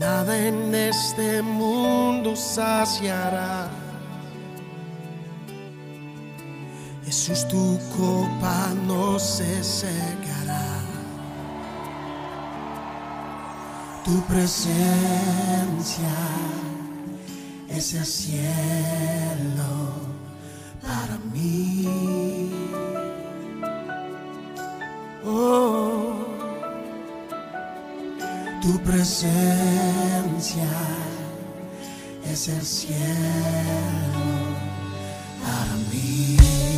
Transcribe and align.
nada 0.00 0.34
en 0.34 0.74
este 0.74 1.42
mundo 1.42 2.34
saciará. 2.34 3.68
Jesús, 7.04 7.46
tu 7.48 7.78
copa 7.98 8.72
no 8.86 9.18
se 9.18 9.62
secará. 9.62 10.68
Tu 14.06 14.22
presencia 14.22 16.16
es 17.68 17.92
el 17.92 18.06
cielo 18.06 19.72
para 20.80 21.18
mí. 21.34 22.09
Tu 28.60 28.78
presencia 28.80 29.28
es 32.30 32.48
el 32.48 32.62
cielo 32.62 33.00
para 35.42 35.74
mí. 35.90 36.69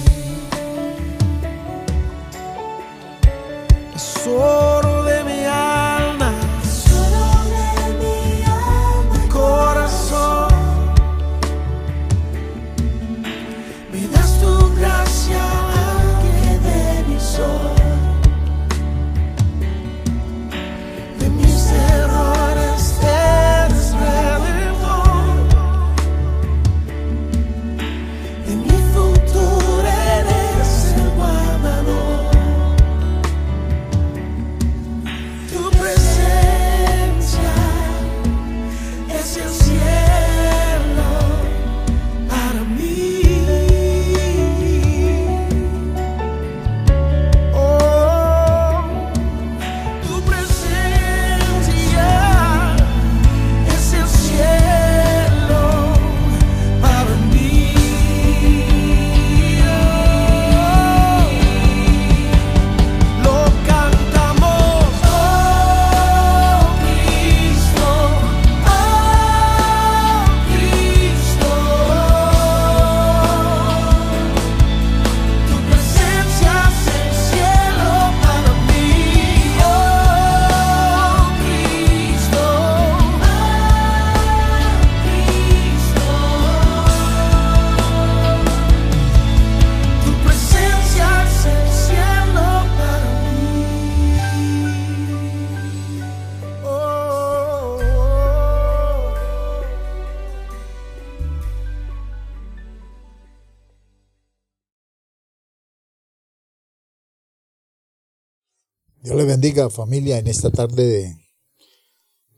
Dios 109.02 109.16
le 109.16 109.24
bendiga 109.24 109.68
familia 109.68 110.18
en 110.18 110.28
esta 110.28 110.50
tarde 110.50 110.86
de 110.86 111.16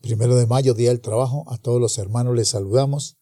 primero 0.00 0.34
de 0.34 0.46
mayo, 0.46 0.72
Día 0.72 0.88
del 0.88 1.02
Trabajo. 1.02 1.44
A 1.48 1.58
todos 1.58 1.78
los 1.78 1.98
hermanos 1.98 2.34
les 2.34 2.48
saludamos. 2.48 3.18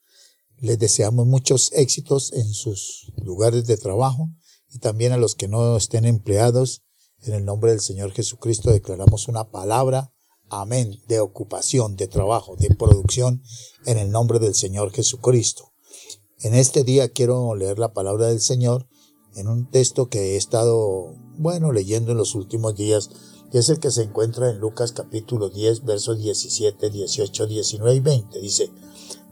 Les 0.59 0.79
deseamos 0.79 1.27
muchos 1.27 1.73
éxitos 1.73 2.33
en 2.35 2.55
sus 2.55 3.13
lugares 3.17 3.67
de 3.67 3.77
trabajo 3.77 4.31
y 4.71 4.79
también 4.79 5.11
a 5.11 5.17
los 5.17 5.35
que 5.35 5.49
no 5.49 5.77
estén 5.77 6.05
empleados. 6.05 6.85
En 7.19 7.35
el 7.35 7.45
nombre 7.45 7.73
del 7.73 7.81
Señor 7.81 8.13
Jesucristo 8.13 8.71
declaramos 8.71 9.27
una 9.27 9.51
palabra, 9.51 10.13
amén, 10.49 11.03
de 11.09 11.19
ocupación, 11.19 11.97
de 11.97 12.07
trabajo, 12.07 12.55
de 12.55 12.73
producción 12.73 13.43
en 13.87 13.99
el 13.99 14.13
nombre 14.13 14.39
del 14.39 14.55
Señor 14.55 14.93
Jesucristo. 14.93 15.73
En 16.43 16.55
este 16.55 16.85
día 16.85 17.09
quiero 17.09 17.57
leer 17.57 17.81
la 17.81 17.93
palabra 17.93 18.29
del 18.29 18.41
Señor 18.41 18.87
en 19.35 19.49
un 19.49 19.69
texto 19.69 20.09
que 20.09 20.35
he 20.35 20.37
estado, 20.37 21.17
bueno, 21.39 21.73
leyendo 21.73 22.13
en 22.13 22.19
los 22.19 22.37
últimos 22.37 22.77
días, 22.77 23.11
y 23.53 23.59
es 23.59 23.69
el 23.69 23.79
que 23.79 23.91
se 23.91 24.03
encuentra 24.03 24.49
en 24.49 24.59
Lucas 24.59 24.93
capítulo 24.93 25.51
10, 25.51 25.85
versos 25.85 26.19
17, 26.19 26.89
18, 26.89 27.47
19 27.47 27.95
y 27.95 28.01
20. 28.01 28.41
Dice, 28.41 28.73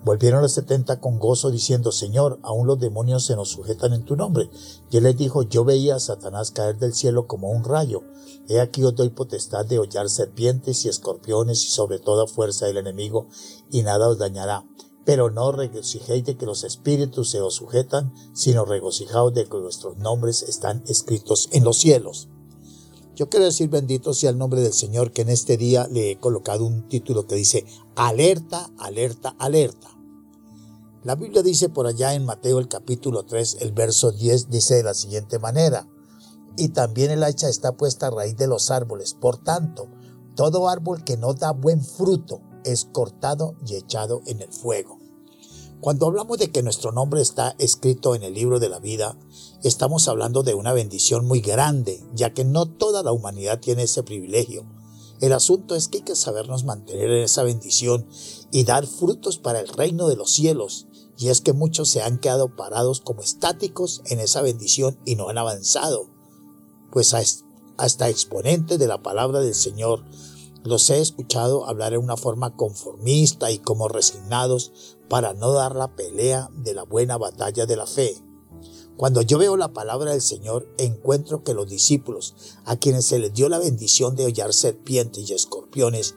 volvieron 0.05 0.43
los 0.43 0.53
setenta 0.53 1.01
con 1.01 1.19
gozo 1.19 1.51
diciendo, 1.51 1.91
Señor, 1.91 2.39
aún 2.43 2.67
los 2.67 2.79
demonios 2.79 3.25
se 3.25 3.35
nos 3.35 3.49
sujetan 3.49 3.95
en 3.95 4.05
tu 4.05 4.17
nombre. 4.17 4.51
Y 4.91 4.99
él 4.99 5.05
les 5.05 5.17
dijo, 5.17 5.43
yo 5.43 5.65
veía 5.65 5.97
a 5.97 6.01
Satanás 6.01 6.51
caer 6.51 6.79
del 6.79 6.93
cielo 6.93 7.27
como 7.27 7.51
un 7.51 7.65
rayo. 7.65 8.03
He 8.47 8.61
aquí 8.61 8.85
os 8.85 8.95
doy 8.95 9.09
potestad 9.09 9.65
de 9.65 9.79
hollar 9.79 10.11
serpientes 10.11 10.85
y 10.85 10.89
escorpiones 10.89 11.65
y 11.65 11.69
sobre 11.71 11.99
toda 11.99 12.27
fuerza 12.27 12.67
del 12.67 12.77
enemigo, 12.77 13.29
y 13.71 13.83
nada 13.83 14.09
os 14.09 14.19
dañará. 14.19 14.67
Pero 15.07 15.31
no 15.31 15.51
regocijéis 15.51 16.27
de 16.27 16.37
que 16.37 16.45
los 16.45 16.63
espíritus 16.65 17.31
se 17.31 17.41
os 17.41 17.55
sujetan, 17.55 18.13
sino 18.35 18.67
regocijaos 18.67 19.33
de 19.33 19.47
que 19.47 19.57
vuestros 19.57 19.97
nombres 19.97 20.43
están 20.43 20.85
escritos 20.87 21.49
en 21.53 21.65
los 21.65 21.79
cielos. 21.79 22.29
Yo 23.17 23.29
quiero 23.29 23.45
decir 23.45 23.69
bendito 23.69 24.15
sea 24.15 24.31
el 24.31 24.39
nombre 24.39 24.61
del 24.61 24.73
Señor 24.73 25.13
que 25.13 25.23
en 25.23 25.29
este 25.29 25.57
día 25.57 25.87
le 25.91 26.13
he 26.13 26.19
colocado 26.19 26.65
un 26.65 26.89
título 26.89 27.27
que 27.27 27.35
dice 27.35 27.65
alerta, 27.97 28.71
alerta, 28.79 29.35
alerta. 29.39 29.89
La 31.03 31.17
Biblia 31.17 31.43
dice 31.43 31.69
por 31.69 31.87
allá 31.87 32.15
en 32.15 32.25
Mateo 32.25 32.59
el 32.59 32.69
capítulo 32.69 33.25
3, 33.25 33.59
el 33.61 33.73
verso 33.73 34.13
10 34.13 34.51
dice 34.51 34.77
de 34.77 34.83
la 34.83 34.95
siguiente 34.95 35.39
manera, 35.39 35.89
y 36.57 36.69
también 36.69 37.11
el 37.11 37.23
hacha 37.23 37.49
está 37.49 37.73
puesta 37.73 38.09
a 38.09 38.11
raíz 38.11 38.37
de 38.37 38.47
los 38.47 38.71
árboles. 38.71 39.15
Por 39.15 39.39
tanto, 39.39 39.89
todo 40.37 40.69
árbol 40.69 41.03
que 41.03 41.17
no 41.17 41.35
da 41.35 41.53
buen 41.53 41.83
fruto 41.83 42.41
es 42.65 42.85
cortado 42.85 43.57
y 43.67 43.77
echado 43.77 44.23
en 44.27 44.43
el 44.43 44.53
fuego. 44.53 45.00
Cuando 45.81 46.07
hablamos 46.07 46.37
de 46.37 46.51
que 46.51 46.63
nuestro 46.63 46.93
nombre 46.93 47.23
está 47.23 47.55
escrito 47.59 48.15
en 48.15 48.23
el 48.23 48.35
libro 48.35 48.61
de 48.61 48.69
la 48.69 48.81
vida, 48.81 49.17
estamos 49.63 50.09
hablando 50.09 50.43
de 50.43 50.53
una 50.53 50.75
bendición 50.75 51.25
muy 51.27 51.41
grande, 51.41 52.05
ya 52.15 52.35
que 52.35 52.45
no 52.45 52.67
toda 52.67 53.03
la 53.03 53.13
humanidad 53.13 53.61
tiene 53.61 53.85
ese 53.85 54.03
privilegio. 54.03 54.67
El 55.23 55.33
asunto 55.33 55.75
es 55.75 55.89
que 55.89 55.99
hay 55.99 56.05
que 56.05 56.17
sabernos 56.17 56.65
mantener 56.65 57.11
en 57.11 57.25
esa 57.25 57.45
bendición 57.45 58.07
y 58.53 58.65
dar 58.65 58.87
frutos 58.87 59.39
para 59.39 59.61
el 59.61 59.69
reino 59.69 60.07
de 60.07 60.17
los 60.17 60.33
cielos. 60.33 60.87
Y 61.17 61.29
es 61.29 61.41
que 61.41 61.55
muchos 61.55 61.89
se 61.89 62.03
han 62.03 62.19
quedado 62.19 62.55
parados 62.57 63.01
como 63.01 63.23
estáticos 63.23 64.03
en 64.05 64.21
esa 64.21 64.43
bendición 64.43 64.99
y 65.07 65.17
no 65.17 65.31
han 65.31 65.39
avanzado. 65.39 66.11
Pues 66.93 67.15
hasta 67.79 68.09
exponentes 68.11 68.79
de 68.79 68.87
la 68.87 69.03
palabra 69.03 69.41
del 69.41 69.55
Señor 69.55 70.05
los 70.63 70.91
he 70.91 71.01
escuchado 71.01 71.67
hablar 71.67 71.95
en 71.95 72.01
una 72.01 72.19
forma 72.19 72.55
conformista 72.55 73.51
y 73.51 73.59
como 73.59 73.89
resignados 73.89 74.99
para 75.11 75.35
no 75.35 75.53
dar 75.53 75.75
la 75.75 75.97
pelea 75.97 76.49
de 76.55 76.73
la 76.73 76.85
buena 76.85 77.19
batalla 77.19 77.67
de 77.67 77.75
la 77.75 77.87
fe. 77.87 78.15
Cuando 78.97 79.23
yo 79.23 79.39
veo 79.39 79.57
la 79.57 79.73
palabra 79.73 80.13
del 80.13 80.23
Señor, 80.23 80.73
encuentro 80.79 81.43
que 81.43 81.53
los 81.53 81.69
discípulos, 81.69 82.37
a 82.65 82.77
quienes 82.77 83.07
se 83.07 83.19
les 83.19 83.35
dio 83.35 83.49
la 83.49 83.59
bendición 83.59 84.15
de 84.15 84.27
hollar 84.27 84.55
serpientes 84.55 85.29
y 85.29 85.33
escorpiones, 85.35 86.15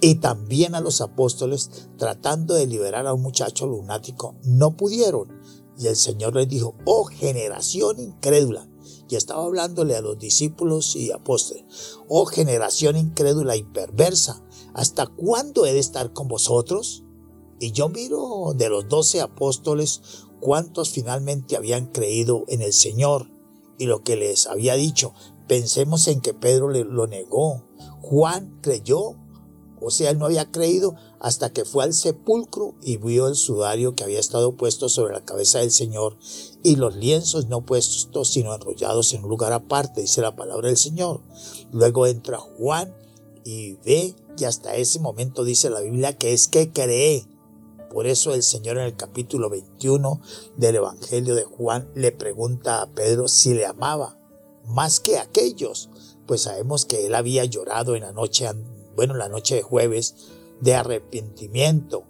y 0.00 0.16
también 0.16 0.76
a 0.76 0.80
los 0.80 1.00
apóstoles, 1.00 1.88
tratando 1.96 2.54
de 2.54 2.68
liberar 2.68 3.08
a 3.08 3.12
un 3.12 3.22
muchacho 3.22 3.66
lunático, 3.66 4.36
no 4.44 4.76
pudieron. 4.76 5.42
Y 5.76 5.88
el 5.88 5.96
Señor 5.96 6.36
les 6.36 6.48
dijo, 6.48 6.76
oh 6.84 7.06
generación 7.06 7.98
incrédula, 7.98 8.68
y 9.08 9.16
estaba 9.16 9.42
hablándole 9.42 9.96
a 9.96 10.00
los 10.00 10.16
discípulos 10.16 10.94
y 10.94 11.10
apóstoles, 11.10 11.64
oh 12.08 12.24
generación 12.24 12.96
incrédula 12.96 13.56
y 13.56 13.64
perversa, 13.64 14.44
¿hasta 14.74 15.06
cuándo 15.06 15.66
he 15.66 15.72
de 15.72 15.80
estar 15.80 16.12
con 16.12 16.28
vosotros? 16.28 17.02
Y 17.60 17.72
yo 17.72 17.88
miro 17.88 18.52
de 18.54 18.68
los 18.68 18.88
doce 18.88 19.20
apóstoles 19.20 20.00
cuántos 20.40 20.90
finalmente 20.90 21.56
habían 21.56 21.86
creído 21.86 22.44
en 22.48 22.62
el 22.62 22.72
Señor 22.72 23.30
y 23.78 23.86
lo 23.86 24.02
que 24.02 24.16
les 24.16 24.46
había 24.46 24.74
dicho. 24.74 25.12
Pensemos 25.46 26.06
en 26.08 26.20
que 26.20 26.34
Pedro 26.34 26.68
lo 26.70 27.06
negó. 27.06 27.64
Juan 28.00 28.58
creyó, 28.60 29.16
o 29.80 29.90
sea, 29.90 30.10
él 30.10 30.18
no 30.18 30.26
había 30.26 30.50
creído 30.50 30.94
hasta 31.20 31.52
que 31.52 31.64
fue 31.64 31.84
al 31.84 31.94
sepulcro 31.94 32.74
y 32.82 32.96
vio 32.96 33.28
el 33.28 33.34
sudario 33.34 33.94
que 33.94 34.04
había 34.04 34.20
estado 34.20 34.56
puesto 34.56 34.88
sobre 34.88 35.14
la 35.14 35.24
cabeza 35.24 35.60
del 35.60 35.70
Señor 35.70 36.16
y 36.62 36.76
los 36.76 36.96
lienzos 36.96 37.48
no 37.48 37.64
puestos 37.64 38.28
sino 38.28 38.54
enrollados 38.54 39.12
en 39.14 39.24
un 39.24 39.30
lugar 39.30 39.52
aparte, 39.52 40.02
dice 40.02 40.20
la 40.20 40.36
palabra 40.36 40.68
del 40.68 40.76
Señor. 40.76 41.22
Luego 41.72 42.06
entra 42.06 42.38
Juan 42.38 42.94
y 43.44 43.74
ve 43.84 44.14
y 44.36 44.44
hasta 44.44 44.76
ese 44.76 45.00
momento 45.00 45.44
dice 45.44 45.70
la 45.70 45.80
Biblia 45.80 46.16
que 46.16 46.32
es 46.32 46.48
que 46.48 46.72
cree. 46.72 47.26
Por 47.90 48.06
eso 48.06 48.34
el 48.34 48.42
Señor 48.42 48.78
en 48.78 48.84
el 48.84 48.96
capítulo 48.96 49.48
21 49.48 50.20
del 50.56 50.76
Evangelio 50.76 51.34
de 51.34 51.44
Juan 51.44 51.90
le 51.94 52.12
pregunta 52.12 52.82
a 52.82 52.90
Pedro 52.90 53.28
si 53.28 53.54
le 53.54 53.66
amaba 53.66 54.18
más 54.66 55.00
que 55.00 55.18
aquellos, 55.18 55.88
pues 56.26 56.42
sabemos 56.42 56.84
que 56.84 57.06
él 57.06 57.14
había 57.14 57.44
llorado 57.46 57.96
en 57.96 58.02
la 58.02 58.12
noche, 58.12 58.46
bueno, 58.94 59.14
la 59.14 59.28
noche 59.28 59.56
de 59.56 59.62
jueves, 59.62 60.14
de 60.60 60.74
arrepentimiento, 60.74 62.04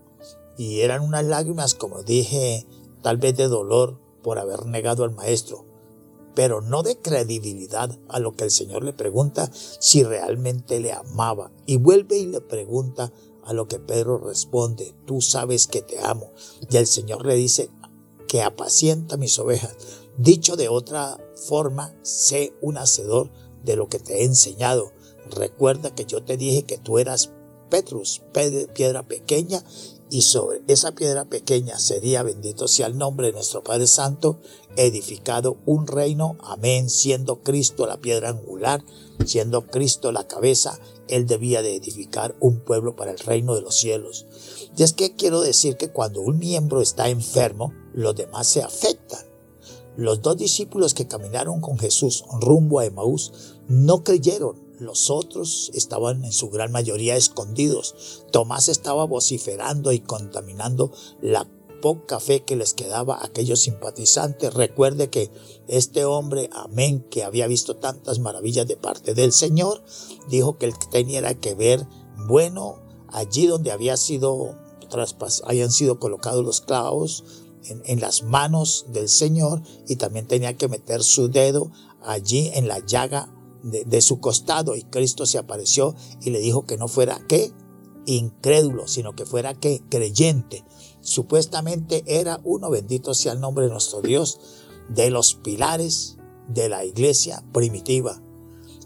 y 0.56 0.80
eran 0.80 1.02
unas 1.02 1.24
lágrimas, 1.24 1.74
como 1.74 2.02
dije, 2.02 2.66
tal 3.02 3.18
vez 3.18 3.36
de 3.36 3.46
dolor 3.46 4.00
por 4.22 4.40
haber 4.40 4.66
negado 4.66 5.04
al 5.04 5.14
Maestro, 5.14 5.64
pero 6.34 6.60
no 6.60 6.82
de 6.82 6.98
credibilidad 7.00 7.96
a 8.08 8.18
lo 8.18 8.32
que 8.32 8.44
el 8.44 8.50
Señor 8.50 8.82
le 8.82 8.92
pregunta 8.92 9.50
si 9.52 10.02
realmente 10.02 10.80
le 10.80 10.92
amaba. 10.92 11.52
Y 11.66 11.78
vuelve 11.78 12.18
y 12.18 12.26
le 12.26 12.40
pregunta 12.40 13.12
a 13.48 13.54
lo 13.54 13.66
que 13.66 13.78
Pedro 13.78 14.18
responde, 14.18 14.94
tú 15.06 15.22
sabes 15.22 15.66
que 15.66 15.80
te 15.80 15.98
amo. 16.00 16.32
Y 16.70 16.76
el 16.76 16.86
Señor 16.86 17.24
le 17.24 17.34
dice 17.34 17.70
que 18.28 18.42
apacienta 18.42 19.16
mis 19.16 19.38
ovejas. 19.38 19.74
Dicho 20.18 20.54
de 20.54 20.68
otra 20.68 21.18
forma, 21.34 21.94
sé 22.02 22.52
un 22.60 22.76
hacedor 22.76 23.30
de 23.64 23.76
lo 23.76 23.88
que 23.88 24.00
te 24.00 24.20
he 24.20 24.24
enseñado. 24.24 24.92
Recuerda 25.30 25.94
que 25.94 26.04
yo 26.04 26.22
te 26.22 26.36
dije 26.36 26.64
que 26.64 26.76
tú 26.76 26.98
eras 26.98 27.30
Petrus, 27.70 28.20
piedra 28.74 29.02
pequeña, 29.08 29.64
y 30.10 30.22
sobre 30.22 30.62
esa 30.68 30.92
piedra 30.92 31.24
pequeña 31.26 31.78
sería, 31.78 32.22
bendito 32.22 32.68
sea 32.68 32.86
el 32.86 32.96
nombre 32.96 33.28
de 33.28 33.34
nuestro 33.34 33.62
Padre 33.62 33.86
Santo, 33.86 34.40
edificado 34.76 35.56
un 35.66 35.86
reino, 35.86 36.36
amén, 36.42 36.88
siendo 36.90 37.42
Cristo 37.42 37.86
la 37.86 37.98
piedra 37.98 38.30
angular, 38.30 38.84
siendo 39.24 39.66
Cristo 39.66 40.12
la 40.12 40.26
cabeza, 40.26 40.78
Él 41.08 41.26
debía 41.26 41.62
de 41.62 41.74
edificar 41.76 42.36
un 42.40 42.60
pueblo 42.60 42.96
para 42.96 43.10
el 43.10 43.18
reino 43.18 43.54
de 43.54 43.62
los 43.62 43.78
cielos. 43.78 44.26
Y 44.76 44.82
es 44.82 44.92
que 44.92 45.16
quiero 45.16 45.40
decir 45.40 45.76
que 45.76 45.90
cuando 45.90 46.20
un 46.20 46.38
miembro 46.38 46.80
está 46.80 47.08
enfermo, 47.08 47.72
los 47.92 48.14
demás 48.14 48.46
se 48.46 48.62
afectan. 48.62 49.26
Los 49.96 50.22
dos 50.22 50.36
discípulos 50.36 50.94
que 50.94 51.08
caminaron 51.08 51.60
con 51.60 51.76
Jesús 51.78 52.24
rumbo 52.40 52.78
a 52.78 52.84
Emaús 52.84 53.56
no 53.66 54.04
creyeron. 54.04 54.68
Los 54.78 55.10
otros 55.10 55.72
estaban 55.74 56.24
en 56.24 56.30
su 56.30 56.50
gran 56.50 56.70
mayoría 56.70 57.16
escondidos. 57.16 58.24
Tomás 58.30 58.68
estaba 58.68 59.04
vociferando 59.06 59.90
y 59.90 59.98
contaminando 59.98 60.92
la 61.20 61.48
poca 61.80 62.20
fe 62.20 62.44
que 62.44 62.56
les 62.56 62.74
quedaba 62.74 63.16
a 63.16 63.26
aquellos 63.26 63.60
simpatizantes. 63.60 64.54
Recuerde 64.54 65.10
que 65.10 65.30
este 65.66 66.04
hombre, 66.04 66.50
amén, 66.52 67.04
que 67.10 67.24
había 67.24 67.46
visto 67.46 67.76
tantas 67.76 68.18
maravillas 68.18 68.66
de 68.66 68.76
parte 68.76 69.14
del 69.14 69.32
Señor, 69.32 69.82
dijo 70.28 70.58
que 70.58 70.66
él 70.66 70.74
tenía 70.90 71.34
que 71.34 71.54
ver, 71.54 71.86
bueno, 72.26 72.82
allí 73.08 73.46
donde 73.46 73.72
había 73.72 73.96
sido 73.96 74.56
hayan 75.44 75.70
sido 75.70 75.98
colocados 75.98 76.44
los 76.44 76.62
clavos, 76.62 77.24
en, 77.84 78.00
las 78.00 78.22
manos 78.22 78.86
del 78.88 79.08
Señor 79.08 79.62
y 79.86 79.96
también 79.96 80.26
tenía 80.26 80.56
que 80.56 80.68
meter 80.68 81.02
su 81.02 81.28
dedo 81.28 81.70
allí 82.02 82.50
en 82.54 82.68
la 82.68 82.78
llaga 82.78 83.30
de, 83.62 83.84
de, 83.84 84.00
su 84.00 84.20
costado 84.20 84.74
y 84.74 84.84
Cristo 84.84 85.26
se 85.26 85.36
apareció 85.36 85.94
y 86.22 86.30
le 86.30 86.38
dijo 86.38 86.64
que 86.64 86.78
no 86.78 86.88
fuera 86.88 87.20
qué 87.28 87.52
incrédulo, 88.06 88.88
sino 88.88 89.14
que 89.14 89.26
fuera 89.26 89.54
qué 89.54 89.82
creyente. 89.90 90.64
Supuestamente 91.00 92.04
era 92.06 92.40
uno, 92.44 92.70
bendito 92.70 93.14
sea 93.14 93.32
el 93.32 93.40
nombre 93.40 93.66
de 93.66 93.72
nuestro 93.72 94.00
Dios, 94.00 94.40
de 94.88 95.10
los 95.10 95.34
pilares 95.34 96.16
de 96.48 96.68
la 96.68 96.84
iglesia 96.84 97.44
primitiva. 97.52 98.22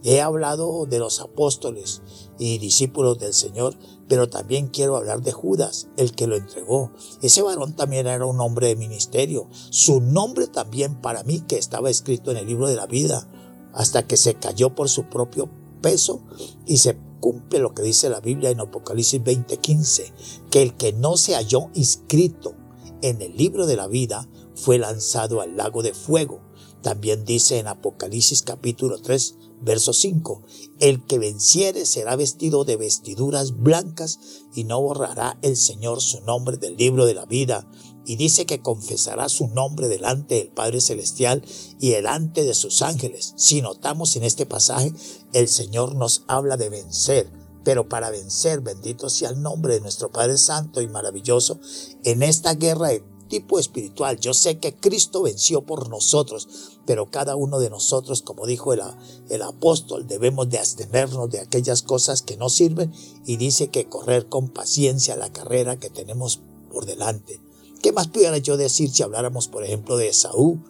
He 0.04 0.20
hablado 0.20 0.84
de 0.86 0.98
los 0.98 1.20
apóstoles 1.20 2.02
y 2.38 2.58
discípulos 2.58 3.18
del 3.20 3.34
Señor, 3.34 3.76
pero 4.08 4.28
también 4.28 4.66
quiero 4.66 4.96
hablar 4.96 5.22
de 5.22 5.30
Judas, 5.30 5.86
el 5.96 6.12
que 6.12 6.26
lo 6.26 6.34
entregó. 6.34 6.90
Ese 7.22 7.40
varón 7.42 7.76
también 7.76 8.08
era 8.08 8.26
un 8.26 8.40
hombre 8.40 8.66
de 8.66 8.76
ministerio. 8.76 9.48
Su 9.70 10.00
nombre 10.00 10.48
también 10.48 11.00
para 11.00 11.22
mí 11.22 11.40
que 11.40 11.56
estaba 11.56 11.88
escrito 11.88 12.32
en 12.32 12.38
el 12.38 12.48
libro 12.48 12.66
de 12.66 12.74
la 12.74 12.86
vida, 12.86 13.28
hasta 13.72 14.06
que 14.06 14.16
se 14.16 14.34
cayó 14.34 14.74
por 14.74 14.88
su 14.88 15.04
propio 15.08 15.48
peso 15.80 16.20
y 16.66 16.78
se 16.78 16.98
cumple 17.22 17.60
lo 17.60 17.72
que 17.72 17.82
dice 17.82 18.10
la 18.10 18.20
Biblia 18.20 18.50
en 18.50 18.60
Apocalipsis 18.60 19.22
20:15, 19.22 20.12
que 20.50 20.60
el 20.60 20.76
que 20.76 20.92
no 20.92 21.16
se 21.16 21.36
halló 21.36 21.70
inscrito 21.72 22.56
en 23.00 23.22
el 23.22 23.36
libro 23.36 23.66
de 23.66 23.76
la 23.76 23.86
vida 23.86 24.28
fue 24.56 24.76
lanzado 24.76 25.40
al 25.40 25.56
lago 25.56 25.82
de 25.82 25.94
fuego. 25.94 26.42
También 26.82 27.24
dice 27.24 27.60
en 27.60 27.69
Apocalipsis 27.69 28.42
capítulo 28.42 29.00
3, 29.00 29.36
verso 29.60 29.92
5, 29.92 30.42
el 30.80 31.06
que 31.06 31.20
venciere 31.20 31.86
será 31.86 32.16
vestido 32.16 32.64
de 32.64 32.76
vestiduras 32.76 33.56
blancas 33.56 34.19
y 34.52 34.64
no 34.64 34.82
borrará 34.82 35.38
el 35.42 35.56
Señor 35.56 36.00
su 36.00 36.20
nombre 36.22 36.56
del 36.56 36.76
libro 36.76 37.06
de 37.06 37.14
la 37.14 37.24
vida. 37.24 37.70
Y 38.04 38.16
dice 38.16 38.46
que 38.46 38.60
confesará 38.60 39.28
su 39.28 39.46
nombre 39.46 39.86
delante 39.86 40.34
del 40.34 40.48
Padre 40.48 40.80
Celestial 40.80 41.44
y 41.78 41.90
delante 41.90 42.42
de 42.42 42.54
sus 42.54 42.82
ángeles. 42.82 43.32
Si 43.36 43.62
notamos 43.62 44.16
en 44.16 44.24
este 44.24 44.44
pasaje, 44.44 44.92
el 45.32 45.49
Señor 45.49 45.94
nos 45.94 46.25
habla 46.26 46.56
de 46.56 46.69
vencer. 46.69 47.31
Pero 47.64 47.88
para 47.88 48.11
vencer, 48.11 48.61
bendito 48.61 49.08
sea 49.08 49.31
el 49.31 49.40
nombre 49.40 49.75
de 49.75 49.81
nuestro 49.81 50.11
Padre 50.11 50.37
Santo 50.37 50.81
y 50.81 50.88
maravilloso, 50.88 51.61
en 52.03 52.22
esta 52.22 52.55
guerra 52.55 52.89
de 52.89 53.05
tipo 53.32 53.58
espiritual. 53.58 54.20
Yo 54.20 54.34
sé 54.34 54.58
que 54.58 54.74
Cristo 54.74 55.22
venció 55.22 55.62
por 55.62 55.89
nosotros, 55.89 56.81
pero 56.84 57.10
cada 57.10 57.34
uno 57.34 57.60
de 57.60 57.70
nosotros, 57.70 58.20
como 58.20 58.46
dijo 58.46 58.74
el, 58.74 58.82
el 59.31 59.41
apóstol, 59.41 60.06
debemos 60.06 60.51
de 60.51 60.58
abstenernos 60.58 61.31
de 61.31 61.41
aquellas 61.41 61.82
cosas 61.82 62.20
que 62.20 62.36
no 62.36 62.51
sirven 62.51 62.93
y 63.24 63.39
dice 63.39 63.69
que 63.69 63.89
correr 63.89 64.29
con 64.29 64.51
paciencia 64.51 65.17
la 65.17 65.32
carrera 65.32 65.79
que 65.79 65.89
tenemos 65.89 66.41
por 66.70 66.84
delante. 66.84 67.41
¿Qué 67.81 67.93
más 67.93 68.08
pudiera 68.08 68.36
yo 68.36 68.58
decir 68.58 68.91
si 68.91 69.03
habláramos, 69.03 69.48
por 69.48 69.65
ejemplo, 69.65 69.96
de 69.96 70.12
Saúl, 70.12 70.62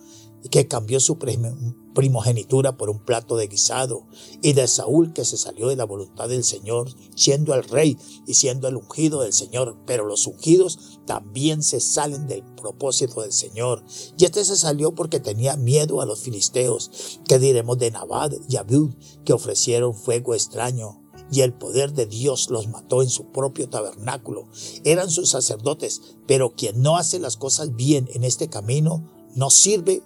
que 0.50 0.66
cambió 0.66 1.00
su 1.00 1.18
primogenitura 1.18 2.76
por 2.76 2.90
un 2.90 2.98
plato 2.98 3.36
de 3.36 3.46
guisado, 3.46 4.06
y 4.40 4.54
de 4.54 4.66
Saúl 4.66 5.12
que 5.12 5.24
se 5.24 5.36
salió 5.36 5.68
de 5.68 5.76
la 5.76 5.84
voluntad 5.84 6.28
del 6.28 6.44
Señor, 6.44 6.90
siendo 7.14 7.54
el 7.54 7.64
rey 7.64 7.96
y 8.26 8.34
siendo 8.34 8.68
el 8.68 8.76
ungido 8.76 9.22
del 9.22 9.32
Señor, 9.32 9.76
pero 9.86 10.04
los 10.04 10.26
ungidos 10.26 11.00
también 11.06 11.62
se 11.62 11.80
salen 11.80 12.26
del 12.26 12.42
propósito 12.56 13.22
del 13.22 13.32
Señor. 13.32 13.84
Y 14.18 14.24
este 14.24 14.44
se 14.44 14.56
salió 14.56 14.94
porque 14.94 15.20
tenía 15.20 15.56
miedo 15.56 16.00
a 16.00 16.06
los 16.06 16.20
filisteos. 16.20 17.20
¿Qué 17.26 17.38
diremos 17.38 17.78
de 17.78 17.90
Nabad 17.90 18.32
y 18.48 18.56
Abiud, 18.56 18.90
que 19.24 19.32
ofrecieron 19.32 19.94
fuego 19.94 20.34
extraño? 20.34 20.98
y 21.30 21.40
el 21.40 21.54
poder 21.54 21.94
de 21.94 22.04
Dios 22.04 22.50
los 22.50 22.68
mató 22.68 23.00
en 23.00 23.08
su 23.08 23.32
propio 23.32 23.66
tabernáculo. 23.70 24.48
Eran 24.84 25.10
sus 25.10 25.30
sacerdotes, 25.30 26.02
pero 26.26 26.54
quien 26.54 26.82
no 26.82 26.98
hace 26.98 27.18
las 27.18 27.38
cosas 27.38 27.74
bien 27.74 28.06
en 28.12 28.22
este 28.22 28.48
camino 28.48 29.10
no 29.34 29.48
sirve 29.48 30.02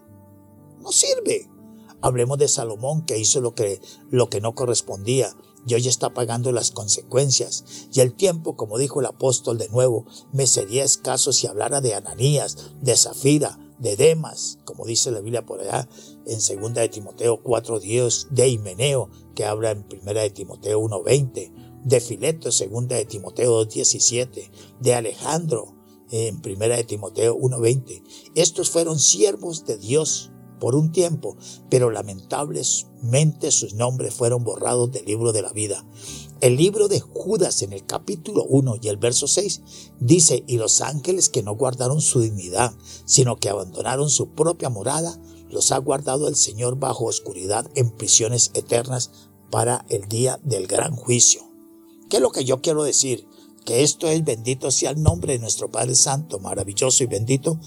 no 0.86 0.92
sirve. 0.92 1.50
Hablemos 2.00 2.38
de 2.38 2.46
Salomón 2.46 3.04
que 3.04 3.18
hizo 3.18 3.40
lo 3.40 3.54
que, 3.54 3.80
lo 4.10 4.30
que 4.30 4.40
no 4.40 4.54
correspondía 4.54 5.36
y 5.66 5.74
hoy 5.74 5.88
está 5.88 6.14
pagando 6.14 6.52
las 6.52 6.70
consecuencias. 6.70 7.64
Y 7.92 8.00
el 8.00 8.14
tiempo, 8.14 8.56
como 8.56 8.78
dijo 8.78 9.00
el 9.00 9.06
apóstol 9.06 9.58
de 9.58 9.68
nuevo, 9.68 10.06
me 10.32 10.46
sería 10.46 10.84
escaso 10.84 11.32
si 11.32 11.48
hablara 11.48 11.80
de 11.80 11.94
Ananías, 11.94 12.56
de 12.80 12.96
Zafira, 12.96 13.58
de 13.80 13.96
Demas, 13.96 14.58
como 14.64 14.86
dice 14.86 15.10
la 15.10 15.20
Biblia 15.20 15.44
por 15.44 15.60
allá 15.60 15.88
en 16.24 16.38
2 16.38 16.74
de 16.74 16.88
Timoteo 16.88 17.42
4.10, 17.42 18.28
de 18.28 18.48
Himeneo, 18.48 19.10
que 19.34 19.44
habla 19.44 19.72
en 19.72 19.84
1 19.90 20.14
de 20.14 20.30
Timoteo 20.30 20.80
1.20, 20.80 21.82
de 21.84 22.00
Fileto, 22.00 22.50
2 22.50 22.88
de 22.88 23.04
Timoteo 23.06 23.64
2.17, 23.64 24.50
de 24.80 24.94
Alejandro, 24.94 25.74
en 26.10 26.36
1 26.36 26.58
de 26.68 26.84
Timoteo 26.84 27.36
1.20. 27.36 28.02
Estos 28.36 28.70
fueron 28.70 29.00
siervos 29.00 29.64
de 29.64 29.78
Dios 29.78 30.30
por 30.58 30.74
un 30.74 30.92
tiempo, 30.92 31.36
pero 31.70 31.90
lamentablemente 31.90 33.50
sus 33.50 33.74
nombres 33.74 34.14
fueron 34.14 34.44
borrados 34.44 34.90
del 34.92 35.04
libro 35.04 35.32
de 35.32 35.42
la 35.42 35.52
vida. 35.52 35.84
El 36.40 36.56
libro 36.56 36.88
de 36.88 37.00
Judas 37.00 37.62
en 37.62 37.72
el 37.72 37.86
capítulo 37.86 38.44
1 38.44 38.76
y 38.82 38.88
el 38.88 38.98
verso 38.98 39.26
6 39.26 39.62
dice, 40.00 40.44
y 40.46 40.58
los 40.58 40.80
ángeles 40.80 41.28
que 41.28 41.42
no 41.42 41.54
guardaron 41.54 42.00
su 42.00 42.20
dignidad, 42.20 42.72
sino 43.04 43.36
que 43.36 43.48
abandonaron 43.48 44.10
su 44.10 44.30
propia 44.30 44.68
morada, 44.68 45.18
los 45.48 45.72
ha 45.72 45.78
guardado 45.78 46.28
el 46.28 46.36
Señor 46.36 46.76
bajo 46.76 47.04
oscuridad 47.06 47.70
en 47.74 47.90
prisiones 47.90 48.50
eternas 48.54 49.10
para 49.50 49.86
el 49.88 50.08
día 50.08 50.38
del 50.42 50.66
gran 50.66 50.94
juicio. 50.94 51.42
¿Qué 52.10 52.16
es 52.16 52.22
lo 52.22 52.30
que 52.30 52.44
yo 52.44 52.60
quiero 52.60 52.82
decir? 52.82 53.26
que 53.66 53.82
esto 53.82 54.08
es 54.08 54.24
bendito 54.24 54.70
sea 54.70 54.90
el 54.90 55.02
nombre 55.02 55.34
de 55.34 55.40
nuestro 55.40 55.70
Padre 55.70 55.96
Santo, 55.96 56.38
maravilloso 56.38 57.02
y 57.02 57.08
bendito. 57.08 57.58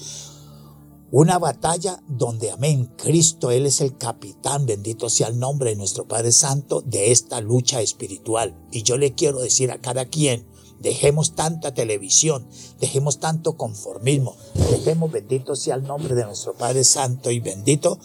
Una 1.11 1.39
batalla 1.39 2.03
donde, 2.07 2.51
amén, 2.51 2.93
Cristo, 2.95 3.49
Él 3.49 3.65
es 3.65 3.81
el 3.81 3.97
capitán, 3.97 4.67
bendito 4.67 5.09
sea 5.09 5.29
el 5.29 5.39
nombre 5.39 5.71
de 5.71 5.75
nuestro 5.75 6.07
Padre 6.07 6.31
Santo, 6.31 6.81
de 6.81 7.11
esta 7.11 7.41
lucha 7.41 7.81
espiritual. 7.81 8.55
Y 8.71 8.83
yo 8.83 8.95
le 8.95 9.15
quiero 9.15 9.39
decir 9.39 9.71
a 9.71 9.81
cada 9.81 10.05
quien, 10.05 10.45
dejemos 10.79 11.33
tanta 11.33 11.73
televisión, 11.73 12.47
dejemos 12.79 13.19
tanto 13.19 13.57
conformismo, 13.57 14.35
dejemos, 14.69 15.11
bendito 15.11 15.55
sea 15.55 15.75
el 15.75 15.83
nombre 15.83 16.13
de 16.13 16.25
nuestro 16.25 16.53
Padre 16.53 16.83
Santo 16.83 17.31
y 17.31 17.39
bendito, 17.39 17.97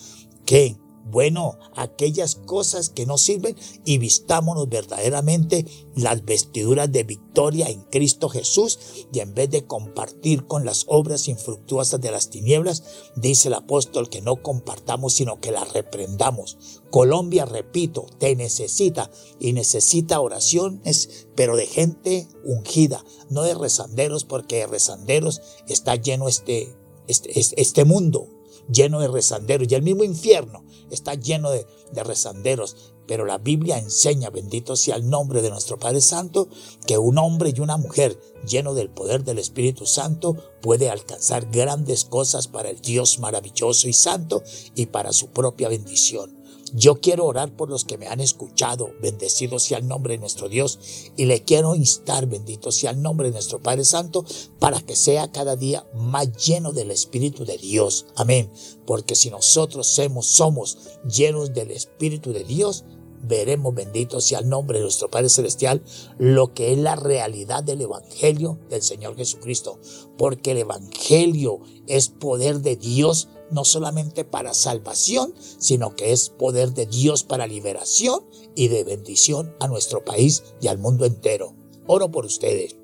que 0.47 0.79
bueno, 1.05 1.59
aquellas 1.77 2.35
cosas 2.35 2.89
que 2.89 3.05
no 3.05 3.19
sirven 3.19 3.57
y 3.85 3.99
vistámonos 3.99 4.69
verdaderamente 4.69 5.67
las 5.95 6.25
vestiduras 6.25 6.91
de 6.91 7.05
victoria 7.05 7.69
en 7.69 7.83
Cristo 7.83 8.29
Jesús 8.29 8.79
y 9.13 9.21
en 9.21 9.35
vez 9.35 9.51
de 9.51 9.67
compartir 9.67 10.47
con 10.47 10.65
las 10.65 10.87
obras 10.89 11.29
infructuosas 11.29 12.01
de 12.01 12.11
las 12.11 12.31
tinieblas, 12.31 12.85
dice 13.17 13.49
el 13.49 13.55
apóstol 13.55 14.09
que 14.09 14.23
no 14.23 14.43
compartamos 14.43 15.15
sino 15.15 15.41
que 15.41 15.53
las 15.53 15.73
reprendamos. 15.73 16.57
Colombia, 16.91 17.45
repito, 17.45 18.07
te 18.19 18.35
necesita 18.37 19.11
y 19.39 19.53
necesita 19.53 20.21
oraciones, 20.21 21.27
pero 21.35 21.57
de 21.57 21.67
gente 21.67 22.29
ungida, 22.45 23.05
no 23.29 23.43
de 23.43 23.55
rezanderos, 23.55 24.25
porque 24.25 24.57
de 24.57 24.67
rezanderos 24.67 25.43
está 25.69 25.97
lleno 25.97 26.29
este, 26.29 26.75
este, 27.09 27.61
este 27.61 27.85
mundo, 27.85 28.29
lleno 28.71 29.01
de 29.01 29.09
rezanderos 29.09 29.69
y 29.71 29.75
el 29.75 29.83
mismo 29.83 30.05
infierno 30.05 30.65
está 30.91 31.15
lleno 31.15 31.51
de, 31.51 31.67
de 31.93 32.05
rezanderos. 32.05 32.95
Pero 33.07 33.27
la 33.27 33.37
Biblia 33.37 33.79
enseña, 33.79 34.31
bendito 34.31 34.77
sea 34.77 34.97
el 34.97 35.11
nombre 35.11 35.43
de 35.43 35.51
nuestro 35.51 35.79
Padre 35.79 36.01
Santo, 36.01 36.49
que 36.87 36.97
un 36.97 37.19
hombre 37.19 37.53
y 37.55 37.61
una 37.61 37.77
mujer 37.77 38.19
lleno 38.47 38.73
del 38.73 38.89
poder 38.89 39.25
del 39.25 39.39
Espíritu 39.39 39.85
Santo 39.85 40.37
puede 40.63 40.89
alcanzar 40.89 41.51
grandes 41.51 42.07
cosas 42.07 42.49
para 42.49 42.71
el 42.71 42.81
Dios 42.81 43.19
maravilloso 43.19 43.89
y 43.89 43.93
santo 43.93 44.43
y 44.75 44.87
para 44.87 45.13
su 45.13 45.29
propia 45.29 45.69
bendición. 45.69 46.44
Yo 46.73 46.97
quiero 47.01 47.27
orar 47.27 47.55
por 47.55 47.71
los 47.71 47.85
que 47.85 47.99
me 47.99 48.09
han 48.09 48.21
escuchado, 48.21 48.91
bendecido 49.01 49.59
sea 49.59 49.79
el 49.79 49.87
nombre 49.87 50.15
de 50.15 50.19
nuestro 50.19 50.49
Dios, 50.49 50.79
y 51.17 51.27
le 51.27 51.45
quiero 51.45 51.75
instar, 51.75 52.27
bendito 52.27 52.73
sea 52.73 52.91
el 52.91 53.01
nombre 53.01 53.29
de 53.29 53.35
nuestro 53.35 53.61
Padre 53.61 53.85
Santo, 53.85 54.25
para 54.59 54.81
que 54.81 54.97
sea 54.97 55.31
cada 55.31 55.55
día 55.57 55.87
más 55.95 56.33
lleno 56.45 56.73
del 56.73 56.91
Espíritu 56.91 57.45
de 57.45 57.59
Dios. 57.59 58.07
Amén. 58.17 58.51
Porque 58.87 59.15
si 59.15 59.31
nosotros 59.31 59.87
somos, 59.87 60.27
somos 60.27 60.79
llenos 61.09 61.55
del 61.55 61.71
Espíritu 61.71 62.33
de 62.33 62.45
Dios, 62.45 62.85
veremos, 63.27 63.75
bendito 63.75 64.21
sea 64.21 64.41
el 64.41 64.49
nombre 64.49 64.79
de 64.79 64.85
nuestro 64.85 65.11
Padre 65.11 65.29
Celestial, 65.29 65.83
lo 66.19 66.53
que 66.55 66.73
es 66.73 66.79
la 66.79 66.97
realidad 66.97 67.63
del 67.63 67.83
Evangelio 67.83 68.59
del 68.69 68.83
Señor 68.83 69.17
Jesucristo. 69.17 69.79
Porque 70.19 70.53
el 70.53 70.59
Evangelio 70.59 71.61
es 71.87 72.09
poder 72.09 72.61
de 72.61 72.77
Dios 72.77 73.29
no 73.51 73.65
solamente 73.65 74.25
para 74.25 74.55
salvación, 74.55 75.35
sino 75.59 75.95
que 75.97 76.13
es 76.13 76.29
poder 76.29 76.73
de 76.73 76.87
Dios 76.87 77.25
para 77.25 77.47
liberación 77.47 78.25
y 78.55 78.69
de 78.69 78.85
bendición 78.85 79.55
a 79.61 79.69
nuestro 79.69 80.05
país 80.05 80.43
y 80.61 80.69
al 80.69 80.79
mundo 80.79 81.05
entero. 81.05 81.55
Oro 81.87 82.11
por 82.11 82.25
ustedes. 82.25 82.77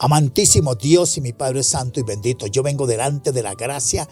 Amantísimo 0.00 0.76
Dios 0.76 1.16
y 1.16 1.20
mi 1.20 1.32
Padre 1.32 1.64
Santo 1.64 1.98
y 1.98 2.04
bendito, 2.04 2.46
yo 2.46 2.62
vengo 2.62 2.86
delante 2.86 3.32
de 3.32 3.42
la 3.42 3.54
gracia 3.54 4.08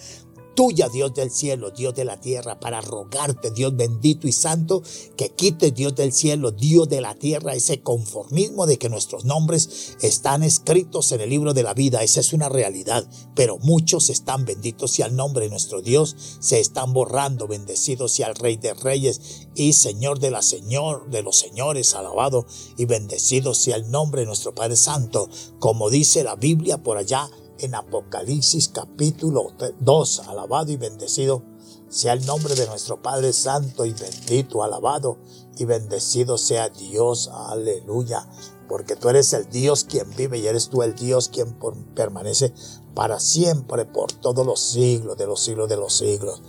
tuya, 0.57 0.89
Dios 0.89 1.15
del 1.15 1.31
cielo, 1.31 1.71
Dios 1.71 1.95
de 1.95 2.05
la 2.05 2.21
tierra, 2.21 2.59
para 2.59 2.81
rogarte, 2.81 3.53
Dios 3.53 3.77
bendito 3.77 4.27
y 4.27 4.33
santo, 4.33 4.83
que 5.17 5.29
quite, 5.29 5.71
Dios 5.71 5.95
del 5.95 6.13
cielo, 6.13 6.51
Dios 6.51 6.89
de 6.89 7.01
la 7.01 7.15
tierra, 7.15 7.55
ese 7.55 7.83
conformismo 7.83 8.67
de 8.67 8.79
que 8.79 8.89
nuestros 8.89 9.25
nombres 9.25 9.97
están 10.01 10.43
escritos 10.43 11.13
en 11.13 11.21
el 11.21 11.31
libro 11.31 11.55
de 11.55 11.63
la 11.63 11.75
vida. 11.75 12.03
Esa 12.03 12.21
es 12.21 12.33
una 12.33 12.49
realidad, 12.49 13.09
pero 13.37 13.59
muchos 13.59 14.11
están, 14.11 14.45
benditos 14.45 14.91
sea 14.91 15.07
el 15.07 15.15
nombre 15.15 15.45
de 15.45 15.51
nuestro 15.51 15.83
Dios, 15.83 16.17
se 16.41 16.59
están 16.59 16.93
borrando, 16.93 17.47
bendecidos 17.47 18.13
sea 18.13 18.29
el 18.29 18.35
Rey 18.35 18.57
de 18.57 18.75
Reyes 18.75 19.47
y 19.55 19.75
Señor 19.75 20.19
de 20.19 20.31
la 20.31 20.43
Señor, 20.43 21.11
de 21.11 21.23
los 21.23 21.39
señores, 21.39 21.95
alabado 21.95 22.47
y 22.79 22.87
bendecido 22.87 23.55
sea 23.55 23.77
el 23.77 23.91
nombre 23.91 24.23
de 24.23 24.27
nuestro 24.27 24.55
Padre 24.55 24.77
Santo, 24.77 25.29
como 25.59 25.91
dice 25.91 26.25
la 26.25 26.35
Biblia 26.35 26.83
por 26.83 26.97
allá 26.97 27.29
en 27.59 27.75
Apocalipsis 27.75 28.69
capítulo 28.69 29.53
2. 29.81 30.21
Alabado 30.29 30.73
y 30.73 30.77
bendecido 30.77 31.43
sea 31.89 32.13
el 32.13 32.27
nombre 32.27 32.55
de 32.55 32.67
nuestro 32.67 33.01
Padre 33.01 33.33
Santo 33.33 33.85
y 33.85 33.93
bendito, 33.93 34.63
alabado 34.63 35.19
y 35.57 35.65
bendecido 35.65 36.39
sea 36.39 36.69
Dios. 36.69 37.31
Aleluya. 37.33 38.29
Porque 38.69 38.97
tú 38.97 39.09
eres 39.09 39.33
el 39.33 39.49
Dios 39.49 39.85
quien 39.85 40.11
vive 40.17 40.39
y 40.39 40.47
eres 40.47 40.69
tú 40.69 40.83
el 40.83 40.95
Dios 40.95 41.29
quien 41.29 41.57
permanece 41.95 42.53
para 42.95 43.21
siempre, 43.21 43.85
por 43.85 44.13
todos 44.13 44.45
los 44.45 44.61
siglos, 44.61 45.17
de 45.17 45.27
los 45.27 45.41
siglos 45.41 45.69
de 45.69 45.77
los 45.77 45.97
siglos. 45.97 46.43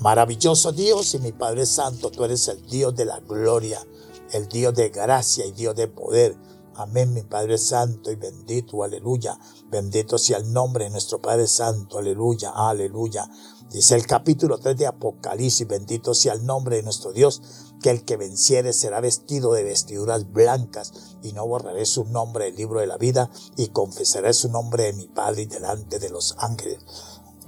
Maravilloso 0.00 0.72
Dios 0.72 1.14
y 1.14 1.18
mi 1.20 1.32
Padre 1.32 1.66
Santo, 1.66 2.10
tú 2.10 2.24
eres 2.24 2.48
el 2.48 2.64
Dios 2.66 2.94
de 2.96 3.04
la 3.04 3.20
gloria, 3.20 3.84
el 4.32 4.48
Dios 4.48 4.74
de 4.74 4.90
gracia 4.90 5.46
y 5.46 5.52
Dios 5.52 5.76
de 5.76 5.88
poder 5.88 6.36
Amén, 6.78 7.12
mi 7.12 7.22
Padre 7.22 7.58
Santo 7.58 8.12
y 8.12 8.14
bendito, 8.14 8.84
aleluya. 8.84 9.36
Bendito 9.68 10.16
sea 10.16 10.38
el 10.38 10.52
nombre 10.52 10.84
de 10.84 10.90
nuestro 10.90 11.20
Padre 11.20 11.48
Santo, 11.48 11.98
aleluya, 11.98 12.52
aleluya. 12.54 13.28
Dice 13.68 13.96
el 13.96 14.06
capítulo 14.06 14.58
3 14.58 14.76
de 14.76 14.86
Apocalipsis, 14.86 15.66
bendito 15.66 16.14
sea 16.14 16.34
el 16.34 16.46
nombre 16.46 16.76
de 16.76 16.84
nuestro 16.84 17.12
Dios, 17.12 17.42
que 17.82 17.90
el 17.90 18.04
que 18.04 18.16
venciere 18.16 18.72
será 18.72 19.00
vestido 19.00 19.54
de 19.54 19.64
vestiduras 19.64 20.30
blancas, 20.30 21.16
y 21.20 21.32
no 21.32 21.44
borraré 21.48 21.84
su 21.84 22.04
nombre 22.04 22.44
del 22.44 22.54
libro 22.54 22.78
de 22.78 22.86
la 22.86 22.96
vida, 22.96 23.28
y 23.56 23.70
confesaré 23.70 24.32
su 24.32 24.48
nombre 24.48 24.84
de 24.84 24.92
mi 24.92 25.08
Padre 25.08 25.46
delante 25.46 25.98
de 25.98 26.10
los 26.10 26.36
ángeles. 26.38 26.78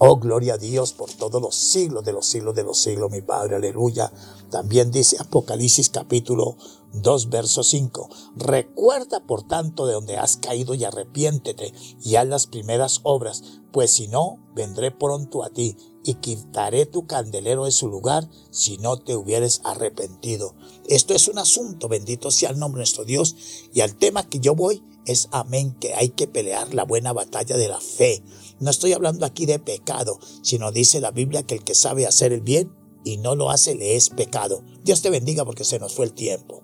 Oh, 0.03 0.17
gloria 0.17 0.55
a 0.55 0.57
Dios 0.57 0.95
por 0.95 1.13
todos 1.13 1.43
los 1.43 1.55
siglos 1.55 2.03
de 2.05 2.15
los 2.15 2.25
siglos 2.25 2.55
de 2.55 2.63
los 2.63 2.79
siglos, 2.79 3.11
mi 3.11 3.21
Padre, 3.21 3.57
aleluya. 3.57 4.11
También 4.51 4.91
dice 4.91 5.19
Apocalipsis 5.21 5.91
capítulo 5.91 6.57
2, 6.95 7.29
verso 7.29 7.63
5. 7.63 8.09
Recuerda, 8.35 9.21
por 9.27 9.47
tanto, 9.47 9.87
de 9.87 9.93
donde 9.93 10.17
has 10.17 10.39
caído 10.39 10.73
y 10.73 10.85
arrepiéntete 10.85 11.75
y 12.03 12.15
haz 12.15 12.27
las 12.27 12.47
primeras 12.47 13.01
obras, 13.03 13.43
pues 13.73 13.91
si 13.91 14.09
no, 14.09 14.39
vendré 14.55 14.91
pronto 14.91 15.45
a 15.45 15.51
ti 15.51 15.77
y 16.03 16.15
quitaré 16.15 16.87
tu 16.87 17.07
candelero 17.07 17.67
de 17.67 17.71
su 17.71 17.87
lugar 17.87 18.27
si 18.51 18.79
no 18.79 18.97
te 18.97 19.15
hubieres 19.15 19.61
arrepentido. 19.65 20.55
Esto 20.89 21.13
es 21.13 21.29
un 21.29 21.37
asunto, 21.37 21.89
bendito 21.89 22.31
sea 22.31 22.49
el 22.49 22.59
nombre 22.59 22.79
de 22.79 22.85
nuestro 22.85 23.05
Dios, 23.05 23.37
y 23.75 23.83
al 23.83 23.95
tema 23.97 24.27
que 24.27 24.41
yo 24.41 24.55
voy 24.55 24.83
es 25.05 25.29
amén, 25.31 25.77
que 25.79 25.93
hay 25.93 26.09
que 26.09 26.27
pelear 26.27 26.73
la 26.73 26.85
buena 26.85 27.13
batalla 27.13 27.59
de 27.59 27.69
la 27.69 27.81
fe. 27.81 28.23
No 28.61 28.71
estoy 28.71 28.93
hablando 28.93 29.25
aquí 29.25 29.47
de 29.47 29.59
pecado, 29.59 30.19
sino 30.43 30.71
dice 30.71 31.01
la 31.01 31.11
Biblia 31.11 31.43
que 31.43 31.55
el 31.55 31.65
que 31.65 31.75
sabe 31.75 32.07
hacer 32.07 32.33
el 32.33 32.43
bien 32.43 32.73
y 33.05 33.17
no 33.17 33.35
lo 33.35 33.51
hace 33.51 33.75
le 33.75 33.97
es 33.97 34.11
pecado. 34.11 34.63
Dios 34.85 35.01
te 35.03 35.11
bendiga 35.11 35.45
porque 35.45 35.65
se 35.65 35.79
nos 35.79 35.95
fue 35.95 36.05
el 36.05 36.13
tiempo. 36.13 36.63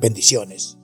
Bendiciones. 0.00 0.78